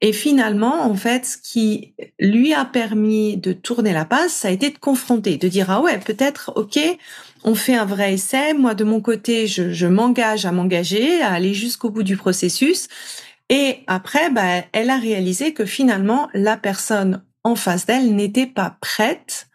Et 0.00 0.12
finalement, 0.12 0.82
en 0.82 0.94
fait, 0.94 1.24
ce 1.26 1.36
qui 1.38 1.94
lui 2.18 2.54
a 2.54 2.64
permis 2.64 3.36
de 3.36 3.52
tourner 3.52 3.92
la 3.92 4.04
passe, 4.04 4.32
ça 4.32 4.48
a 4.48 4.50
été 4.50 4.70
de 4.70 4.78
confronter, 4.78 5.36
de 5.36 5.48
dire 5.48 5.70
ah 5.70 5.80
ouais, 5.80 5.98
peut-être 5.98 6.52
ok, 6.56 6.78
on 7.44 7.54
fait 7.54 7.74
un 7.74 7.86
vrai 7.86 8.14
essai. 8.14 8.54
Moi, 8.54 8.74
de 8.74 8.84
mon 8.84 9.00
côté, 9.00 9.46
je, 9.46 9.72
je 9.72 9.86
m'engage 9.86 10.46
à 10.46 10.52
m'engager, 10.52 11.20
à 11.22 11.32
aller 11.32 11.54
jusqu'au 11.54 11.90
bout 11.90 12.02
du 12.02 12.16
processus. 12.16 12.88
Et 13.48 13.84
après, 13.86 14.30
bah, 14.30 14.64
elle 14.72 14.90
a 14.90 14.98
réalisé 14.98 15.52
que 15.54 15.64
finalement, 15.64 16.28
la 16.34 16.56
personne 16.56 17.24
en 17.44 17.54
face 17.54 17.86
d'elle 17.86 18.14
n'était 18.14 18.46
pas 18.46 18.76
prête, 18.80 19.48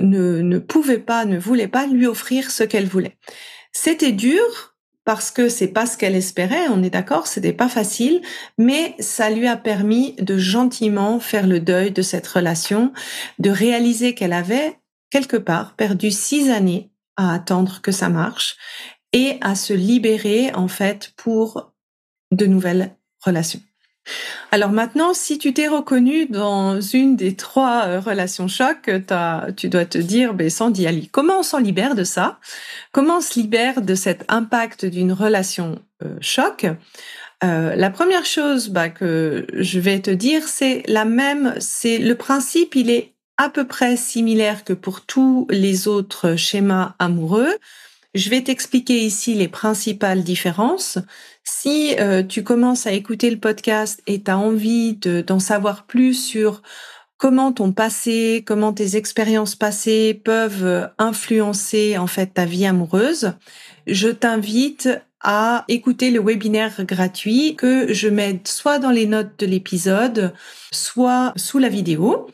ne, 0.00 0.40
ne 0.40 0.58
pouvait 0.58 0.98
pas, 0.98 1.24
ne 1.24 1.38
voulait 1.38 1.68
pas 1.68 1.86
lui 1.86 2.06
offrir 2.06 2.50
ce 2.50 2.62
qu'elle 2.62 2.86
voulait. 2.86 3.18
C'était 3.72 4.12
dur 4.12 4.72
parce 5.04 5.30
que 5.32 5.48
c'est 5.48 5.68
pas 5.68 5.86
ce 5.86 5.96
qu'elle 5.96 6.14
espérait, 6.14 6.68
on 6.68 6.82
est 6.82 6.90
d'accord, 6.90 7.26
c'était 7.26 7.52
pas 7.52 7.68
facile, 7.68 8.22
mais 8.58 8.94
ça 9.00 9.30
lui 9.30 9.48
a 9.48 9.56
permis 9.56 10.14
de 10.14 10.38
gentiment 10.38 11.18
faire 11.18 11.46
le 11.46 11.58
deuil 11.58 11.90
de 11.90 12.02
cette 12.02 12.26
relation, 12.26 12.92
de 13.40 13.50
réaliser 13.50 14.14
qu'elle 14.14 14.32
avait 14.32 14.78
quelque 15.10 15.36
part 15.36 15.74
perdu 15.74 16.10
six 16.10 16.50
années 16.50 16.92
à 17.16 17.34
attendre 17.34 17.80
que 17.82 17.90
ça 17.90 18.08
marche 18.08 18.56
et 19.12 19.38
à 19.40 19.54
se 19.54 19.74
libérer 19.74 20.52
en 20.54 20.68
fait 20.68 21.12
pour 21.16 21.72
de 22.30 22.46
nouvelles 22.46 22.96
Alors 24.50 24.70
maintenant, 24.70 25.14
si 25.14 25.38
tu 25.38 25.54
t'es 25.54 25.68
reconnu 25.68 26.26
dans 26.26 26.80
une 26.80 27.16
des 27.16 27.36
trois 27.36 27.84
euh, 27.86 28.00
relations 28.00 28.48
choc, 28.48 28.90
tu 29.56 29.68
dois 29.68 29.84
te 29.84 29.98
dire, 29.98 30.34
ben, 30.34 30.50
Sandy 30.50 30.86
Ali, 30.86 31.08
comment 31.08 31.38
on 31.38 31.42
s'en 31.42 31.58
libère 31.58 31.94
de 31.94 32.04
ça? 32.04 32.38
Comment 32.90 33.18
on 33.18 33.20
se 33.20 33.38
libère 33.38 33.80
de 33.80 33.94
cet 33.94 34.24
impact 34.28 34.84
d'une 34.84 35.12
relation 35.12 35.80
euh, 36.02 36.16
choc? 36.20 36.66
Euh, 37.44 37.74
la 37.74 37.90
première 37.90 38.24
chose 38.24 38.68
bah, 38.68 38.88
que 38.88 39.46
je 39.54 39.80
vais 39.80 40.00
te 40.00 40.10
dire, 40.10 40.46
c'est 40.46 40.82
la 40.86 41.04
même, 41.04 41.54
c'est 41.58 41.98
le 41.98 42.14
principe, 42.14 42.74
il 42.74 42.90
est 42.90 43.12
à 43.36 43.48
peu 43.48 43.66
près 43.66 43.96
similaire 43.96 44.64
que 44.64 44.72
pour 44.72 45.00
tous 45.00 45.46
les 45.50 45.88
autres 45.88 46.36
schémas 46.36 46.94
amoureux. 46.98 47.56
Je 48.14 48.28
vais 48.28 48.42
t'expliquer 48.42 49.00
ici 49.00 49.34
les 49.34 49.48
principales 49.48 50.22
différences. 50.22 50.98
Si 51.44 51.94
euh, 51.98 52.22
tu 52.22 52.44
commences 52.44 52.86
à 52.86 52.92
écouter 52.92 53.30
le 53.30 53.38
podcast 53.38 54.02
et 54.06 54.22
tu 54.22 54.30
as 54.30 54.36
envie 54.36 54.94
d'en 54.96 55.38
savoir 55.38 55.86
plus 55.86 56.14
sur 56.14 56.60
comment 57.16 57.52
ton 57.52 57.72
passé, 57.72 58.42
comment 58.46 58.74
tes 58.74 58.96
expériences 58.96 59.54
passées 59.54 60.12
peuvent 60.12 60.64
euh, 60.64 60.86
influencer 60.98 61.96
en 61.96 62.06
fait 62.06 62.34
ta 62.34 62.44
vie 62.44 62.66
amoureuse, 62.66 63.32
je 63.86 64.08
t'invite 64.08 64.90
à 65.22 65.64
écouter 65.68 66.10
le 66.10 66.20
webinaire 66.20 66.84
gratuit 66.84 67.54
que 67.56 67.92
je 67.94 68.08
mets 68.08 68.40
soit 68.44 68.78
dans 68.78 68.90
les 68.90 69.06
notes 69.06 69.38
de 69.38 69.46
l'épisode, 69.46 70.34
soit 70.72 71.32
sous 71.36 71.58
la 71.58 71.68
vidéo. 71.68 72.26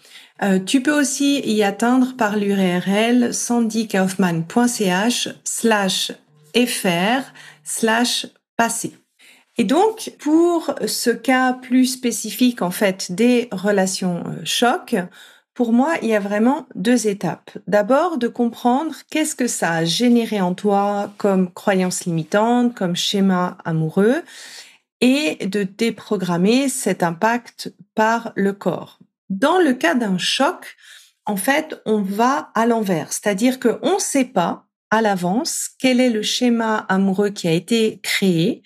Euh, 0.43 0.59
tu 0.61 0.83
peux 0.83 0.99
aussi 0.99 1.41
y 1.41 1.63
atteindre 1.63 2.17
par 2.17 2.37
l'URL 2.37 3.35
sandykaufman.ch 3.35 5.29
slash 5.45 6.13
fr 6.55 7.23
slash 7.65 8.27
passé. 8.57 8.95
Et 9.57 9.65
donc, 9.65 10.13
pour 10.21 10.73
ce 10.87 11.11
cas 11.11 11.53
plus 11.53 11.87
spécifique, 11.87 12.63
en 12.63 12.71
fait, 12.71 13.11
des 13.11 13.49
relations 13.51 14.23
euh, 14.27 14.45
choc, 14.45 14.95
pour 15.55 15.73
moi, 15.73 15.95
il 16.03 16.09
y 16.09 16.15
a 16.15 16.21
vraiment 16.21 16.69
deux 16.77 17.09
étapes. 17.09 17.51
D'abord, 17.67 18.19
de 18.19 18.29
comprendre 18.29 18.95
qu'est-ce 19.11 19.35
que 19.35 19.49
ça 19.49 19.73
a 19.73 19.85
généré 19.85 20.41
en 20.41 20.55
toi 20.55 21.13
comme 21.19 21.51
croyance 21.53 22.05
limitante, 22.05 22.77
comme 22.77 22.95
schéma 22.95 23.59
amoureux, 23.65 24.23
et 25.01 25.45
de 25.47 25.65
déprogrammer 25.65 26.69
cet 26.69 27.03
impact 27.03 27.75
par 27.97 28.33
le 28.37 28.53
corps. 28.53 29.01
Dans 29.29 29.59
le 29.59 29.75
cas 29.75 29.95
d'un 29.95 30.19
choc, 30.19 30.77
en 31.27 31.37
fait, 31.37 31.81
on 31.85 32.01
va 32.01 32.51
à 32.55 32.67
l'envers, 32.67 33.13
c'est-à-dire 33.13 33.61
qu'on 33.61 33.95
ne 33.95 34.01
sait 34.01 34.25
pas 34.25 34.67
à 34.91 35.03
l'avance 35.03 35.69
quel 35.79 36.01
est 36.01 36.11
le 36.11 36.23
schéma 36.23 36.79
amoureux 36.89 37.31
qui 37.31 37.47
a 37.47 37.53
été 37.53 38.01
créé 38.03 38.63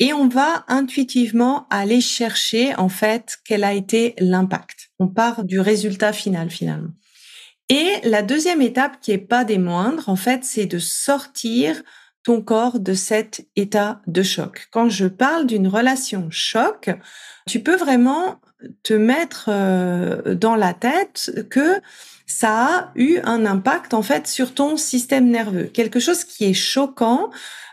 et 0.00 0.14
on 0.14 0.28
va 0.28 0.64
intuitivement 0.66 1.66
aller 1.68 2.00
chercher 2.00 2.74
en 2.76 2.88
fait 2.88 3.38
quel 3.44 3.62
a 3.62 3.74
été 3.74 4.14
l'impact. 4.18 4.90
On 4.98 5.08
part 5.08 5.44
du 5.44 5.60
résultat 5.60 6.12
final 6.12 6.50
finalement. 6.50 6.90
Et 7.68 8.00
la 8.02 8.22
deuxième 8.22 8.62
étape 8.62 8.98
qui 9.00 9.12
est 9.12 9.18
pas 9.18 9.44
des 9.44 9.58
moindres, 9.58 10.08
en 10.08 10.16
fait, 10.16 10.42
c'est 10.42 10.66
de 10.66 10.78
sortir 10.78 11.80
ton 12.24 12.42
corps 12.42 12.80
de 12.80 12.94
cet 12.94 13.46
état 13.54 14.02
de 14.06 14.22
choc. 14.22 14.66
Quand 14.72 14.88
je 14.88 15.06
parle 15.06 15.46
d'une 15.46 15.68
relation 15.68 16.28
choc, 16.30 16.90
tu 17.46 17.60
peux 17.60 17.76
vraiment 17.76 18.40
te 18.82 18.94
mettre 18.94 19.46
euh, 19.48 20.34
dans 20.34 20.56
la 20.56 20.74
tête 20.74 21.46
que 21.50 21.80
ça 22.26 22.66
a 22.66 22.92
eu 22.94 23.18
un 23.24 23.44
impact 23.44 23.94
en 23.94 24.02
fait 24.02 24.26
sur 24.26 24.54
ton 24.54 24.76
système 24.76 25.28
nerveux. 25.28 25.64
Quelque 25.64 26.00
chose 26.00 26.24
qui 26.24 26.44
est 26.44 26.54
choquant, 26.54 27.30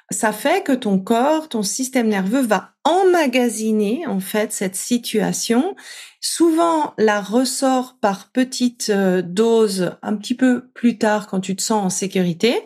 ça 0.09 0.31
fait 0.31 0.63
que 0.63 0.71
ton 0.71 0.99
corps, 0.99 1.49
ton 1.49 1.63
système 1.63 2.07
nerveux 2.07 2.41
va 2.41 2.71
emmagasiner 2.83 4.07
en 4.07 4.19
fait 4.19 4.53
cette 4.53 4.75
situation. 4.75 5.75
Souvent, 6.21 6.93
la 6.97 7.21
ressort 7.21 7.97
par 8.01 8.31
petites 8.31 8.89
euh, 8.89 9.21
doses 9.21 9.91
un 10.01 10.15
petit 10.15 10.35
peu 10.35 10.67
plus 10.73 10.97
tard 10.97 11.27
quand 11.27 11.41
tu 11.41 11.55
te 11.55 11.61
sens 11.61 11.85
en 11.85 11.89
sécurité 11.89 12.65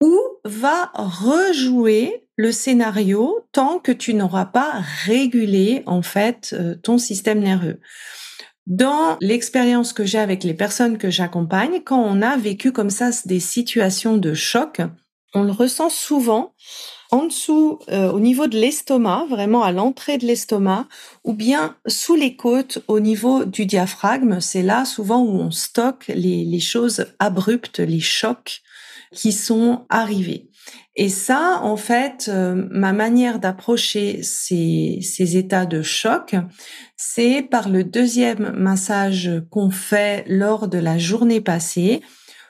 ou 0.00 0.18
va 0.44 0.90
rejouer 0.94 2.26
le 2.36 2.52
scénario 2.52 3.40
tant 3.52 3.78
que 3.78 3.92
tu 3.92 4.14
n'auras 4.14 4.46
pas 4.46 4.82
régulé 5.04 5.82
en 5.86 6.02
fait 6.02 6.54
euh, 6.58 6.74
ton 6.74 6.98
système 6.98 7.40
nerveux? 7.40 7.80
Dans 8.66 9.18
l'expérience 9.20 9.92
que 9.92 10.04
j'ai 10.04 10.18
avec 10.18 10.42
les 10.42 10.54
personnes 10.54 10.96
que 10.96 11.10
j'accompagne, 11.10 11.82
quand 11.84 12.00
on 12.00 12.22
a 12.22 12.36
vécu 12.36 12.72
comme 12.72 12.90
ça 12.90 13.10
des 13.26 13.40
situations 13.40 14.16
de 14.16 14.32
choc, 14.32 14.80
on 15.34 15.42
le 15.42 15.52
ressent 15.52 15.90
souvent 15.90 16.54
en 17.10 17.26
dessous, 17.26 17.78
euh, 17.90 18.10
au 18.10 18.18
niveau 18.18 18.48
de 18.48 18.58
l'estomac, 18.58 19.26
vraiment 19.28 19.62
à 19.62 19.70
l'entrée 19.70 20.18
de 20.18 20.26
l'estomac, 20.26 20.88
ou 21.22 21.32
bien 21.32 21.76
sous 21.86 22.16
les 22.16 22.34
côtes 22.34 22.80
au 22.88 22.98
niveau 22.98 23.44
du 23.44 23.66
diaphragme. 23.66 24.40
C'est 24.40 24.62
là 24.62 24.84
souvent 24.84 25.20
où 25.20 25.38
on 25.38 25.52
stocke 25.52 26.08
les 26.08 26.60
choses 26.60 27.06
abruptes, 27.20 27.78
les 27.78 28.00
chocs 28.00 28.63
qui 29.14 29.32
sont 29.32 29.86
arrivés. 29.88 30.50
Et 30.96 31.08
ça, 31.08 31.60
en 31.62 31.76
fait, 31.76 32.26
euh, 32.28 32.68
ma 32.70 32.92
manière 32.92 33.40
d'approcher 33.40 34.22
ces, 34.22 35.00
ces 35.02 35.36
états 35.36 35.66
de 35.66 35.82
choc, 35.82 36.36
c'est 36.96 37.42
par 37.42 37.68
le 37.68 37.82
deuxième 37.82 38.52
massage 38.56 39.30
qu'on 39.50 39.70
fait 39.70 40.24
lors 40.28 40.68
de 40.68 40.78
la 40.78 40.98
journée 40.98 41.40
passée 41.40 42.00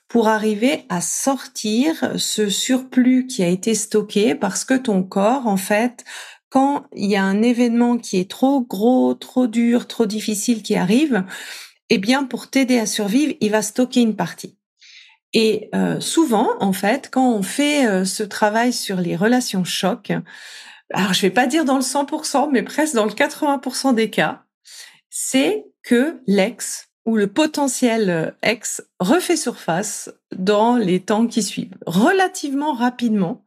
pour 0.09 0.29
arriver 0.29 0.85
à 0.91 1.01
sortir 1.01 2.13
ce 2.17 2.49
surplus 2.49 3.27
qui 3.27 3.43
a 3.43 3.49
été 3.49 3.75
stocké 3.75 4.35
parce 4.35 4.65
que 4.65 4.75
ton 4.75 5.03
corps, 5.03 5.47
en 5.47 5.57
fait, 5.57 6.05
quand 6.51 6.85
il 6.95 7.11
y 7.11 7.17
a 7.17 7.25
un 7.25 7.43
événement 7.43 7.97
qui 7.97 8.19
est 8.19 8.31
trop 8.31 8.61
gros, 8.61 9.15
trop 9.15 9.47
dur, 9.47 9.89
trop 9.89 10.07
difficile 10.07 10.63
qui 10.63 10.77
arrive, 10.77 11.25
eh 11.91 11.99
bien, 11.99 12.25
pour 12.25 12.49
t'aider 12.49 12.79
à 12.79 12.87
survivre, 12.87 13.35
il 13.41 13.51
va 13.51 13.63
stocker 13.63 14.03
une 14.03 14.15
partie. 14.15 14.57
Et 15.35 15.69
euh, 15.75 16.01
souvent, 16.01 16.51
en 16.61 16.73
fait, 16.73 17.11
quand 17.11 17.29
on 17.29 17.43
fait 17.43 17.87
euh, 17.87 18.05
ce 18.05 18.23
travail 18.23 18.73
sur 18.73 18.97
les 18.97 19.17
relations 19.17 19.65
choc, 19.65 20.13
alors 20.93 21.13
je 21.13 21.21
vais 21.23 21.31
pas 21.31 21.49
dire 21.49 21.65
dans 21.65 21.75
le 21.75 21.83
100%, 21.83 22.51
mais 22.53 22.63
presque 22.63 22.95
dans 22.95 23.05
le 23.05 23.11
80% 23.11 23.95
des 23.95 24.11
cas, 24.11 24.45
c'est 25.11 25.67
que 25.83 26.21
l'ex 26.27 26.89
ou 27.05 27.17
le 27.17 27.27
potentiel 27.27 28.11
euh, 28.11 28.31
ex 28.43 28.83
refait 29.01 29.37
surface 29.37 30.11
dans 30.35 30.77
les 30.77 31.01
temps 31.01 31.27
qui 31.27 31.43
suivent, 31.43 31.77
relativement 31.85 32.73
rapidement, 32.73 33.44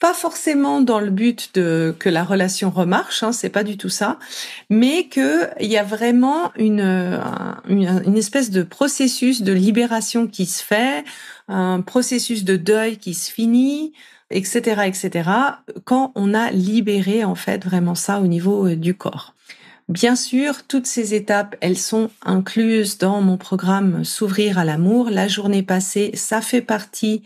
pas 0.00 0.12
forcément 0.12 0.82
dans 0.82 1.00
le 1.00 1.10
but 1.10 1.54
de 1.54 1.94
que 1.98 2.08
la 2.08 2.22
relation 2.22 2.70
remarche, 2.70 3.22
hein, 3.22 3.32
c'est 3.32 3.48
pas 3.48 3.64
du 3.64 3.78
tout 3.78 3.88
ça, 3.88 4.18
mais 4.68 5.08
que 5.08 5.48
il 5.58 5.70
y 5.70 5.78
a 5.78 5.84
vraiment 5.84 6.52
une, 6.56 7.20
une, 7.68 8.16
espèce 8.16 8.50
de 8.50 8.62
processus 8.62 9.42
de 9.42 9.52
libération 9.52 10.26
qui 10.26 10.44
se 10.44 10.62
fait, 10.62 11.04
un 11.48 11.80
processus 11.80 12.44
de 12.44 12.56
deuil 12.56 12.98
qui 12.98 13.14
se 13.14 13.30
finit, 13.30 13.94
etc., 14.30 14.82
etc. 14.86 15.30
Quand 15.84 16.12
on 16.14 16.34
a 16.34 16.50
libéré 16.50 17.24
en 17.24 17.34
fait 17.34 17.64
vraiment 17.64 17.94
ça 17.94 18.20
au 18.20 18.26
niveau 18.26 18.66
euh, 18.66 18.76
du 18.76 18.94
corps. 18.94 19.35
Bien 19.88 20.16
sûr, 20.16 20.66
toutes 20.66 20.88
ces 20.88 21.14
étapes, 21.14 21.54
elles 21.60 21.78
sont 21.78 22.10
incluses 22.22 22.98
dans 22.98 23.20
mon 23.20 23.36
programme 23.36 24.04
S'ouvrir 24.04 24.58
à 24.58 24.64
l'amour. 24.64 25.10
La 25.10 25.28
journée 25.28 25.62
passée, 25.62 26.10
ça 26.14 26.40
fait 26.40 26.60
partie 26.60 27.22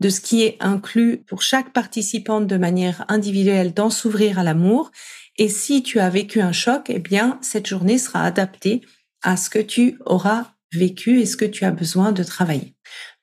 de 0.00 0.10
ce 0.10 0.20
qui 0.20 0.42
est 0.42 0.58
inclus 0.60 1.22
pour 1.26 1.40
chaque 1.40 1.72
participante 1.72 2.46
de 2.46 2.58
manière 2.58 3.06
individuelle 3.08 3.72
dans 3.72 3.88
S'ouvrir 3.88 4.38
à 4.38 4.42
l'amour. 4.42 4.90
Et 5.38 5.48
si 5.48 5.82
tu 5.82 6.00
as 6.00 6.10
vécu 6.10 6.42
un 6.42 6.52
choc, 6.52 6.90
eh 6.90 6.98
bien, 6.98 7.38
cette 7.40 7.66
journée 7.66 7.96
sera 7.96 8.24
adaptée 8.24 8.82
à 9.22 9.38
ce 9.38 9.48
que 9.48 9.58
tu 9.58 9.98
auras 10.04 10.48
vécu 10.70 11.18
et 11.18 11.26
ce 11.26 11.38
que 11.38 11.46
tu 11.46 11.64
as 11.64 11.70
besoin 11.70 12.12
de 12.12 12.22
travailler. 12.22 12.74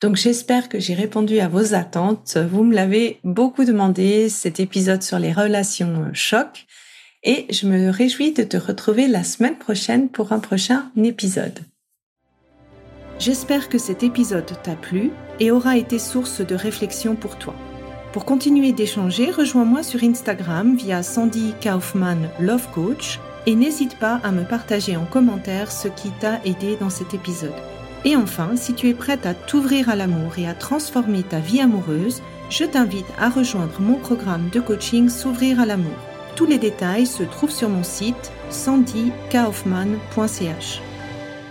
Donc 0.01 0.15
j'espère 0.15 0.67
que 0.67 0.79
j'ai 0.79 0.95
répondu 0.95 1.39
à 1.39 1.47
vos 1.47 1.75
attentes. 1.75 2.37
Vous 2.37 2.63
me 2.63 2.73
l'avez 2.73 3.19
beaucoup 3.23 3.65
demandé, 3.65 4.29
cet 4.29 4.59
épisode 4.59 5.03
sur 5.03 5.19
les 5.19 5.33
relations 5.33 6.09
choc 6.13 6.65
et 7.23 7.45
je 7.49 7.67
me 7.67 7.89
réjouis 7.89 8.33
de 8.33 8.43
te 8.43 8.57
retrouver 8.57 9.07
la 9.07 9.23
semaine 9.23 9.57
prochaine 9.57 10.09
pour 10.09 10.31
un 10.31 10.39
prochain 10.39 10.85
épisode. 10.97 11.59
J'espère 13.19 13.67
que 13.67 13.77
cet 13.77 14.03
épisode 14.03 14.51
t'a 14.63 14.75
plu 14.75 15.11
et 15.39 15.51
aura 15.51 15.77
été 15.77 15.99
source 15.99 16.39
de 16.39 16.55
réflexion 16.55 17.15
pour 17.15 17.37
toi. 17.37 17.53
Pour 18.13 18.25
continuer 18.25 18.71
d'échanger, 18.71 19.29
rejoins-moi 19.29 19.83
sur 19.83 20.03
Instagram 20.03 20.75
via 20.75 21.03
Sandy 21.03 21.53
Kaufman 21.61 22.29
Love 22.39 22.67
Coach 22.73 23.19
et 23.45 23.55
n'hésite 23.55 23.97
pas 23.97 24.21
à 24.23 24.31
me 24.31 24.43
partager 24.43 24.95
en 24.95 25.05
commentaire 25.05 25.71
ce 25.71 25.89
qui 25.89 26.09
t'a 26.19 26.39
aidé 26.45 26.77
dans 26.79 26.89
cet 26.89 27.13
épisode. 27.13 27.53
Et 28.05 28.15
enfin, 28.15 28.51
si 28.55 28.73
tu 28.73 28.87
es 28.87 28.93
prête 28.93 29.25
à 29.25 29.33
t'ouvrir 29.33 29.89
à 29.89 29.95
l'amour 29.95 30.39
et 30.39 30.47
à 30.47 30.53
transformer 30.53 31.23
ta 31.23 31.39
vie 31.39 31.59
amoureuse, 31.59 32.21
je 32.49 32.63
t'invite 32.63 33.05
à 33.19 33.29
rejoindre 33.29 33.79
mon 33.79 33.95
programme 33.95 34.49
de 34.51 34.59
coaching 34.59 35.09
S'ouvrir 35.09 35.59
à 35.59 35.65
l'amour. 35.65 36.08
Tous 36.39 36.45
les 36.45 36.57
détails 36.57 37.05
se 37.05 37.23
trouvent 37.23 37.51
sur 37.51 37.67
mon 37.67 37.83
site 37.83 38.31
sandykaufman.ch. 38.49 40.81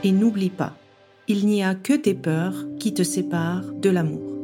Et 0.02 0.12
n'oublie 0.12 0.48
pas, 0.48 0.72
il 1.28 1.46
n'y 1.46 1.62
a 1.62 1.74
que 1.74 1.92
tes 1.92 2.14
peurs 2.14 2.64
qui 2.80 2.94
te 2.94 3.02
séparent 3.02 3.70
de 3.74 3.90
l'amour. 3.90 4.37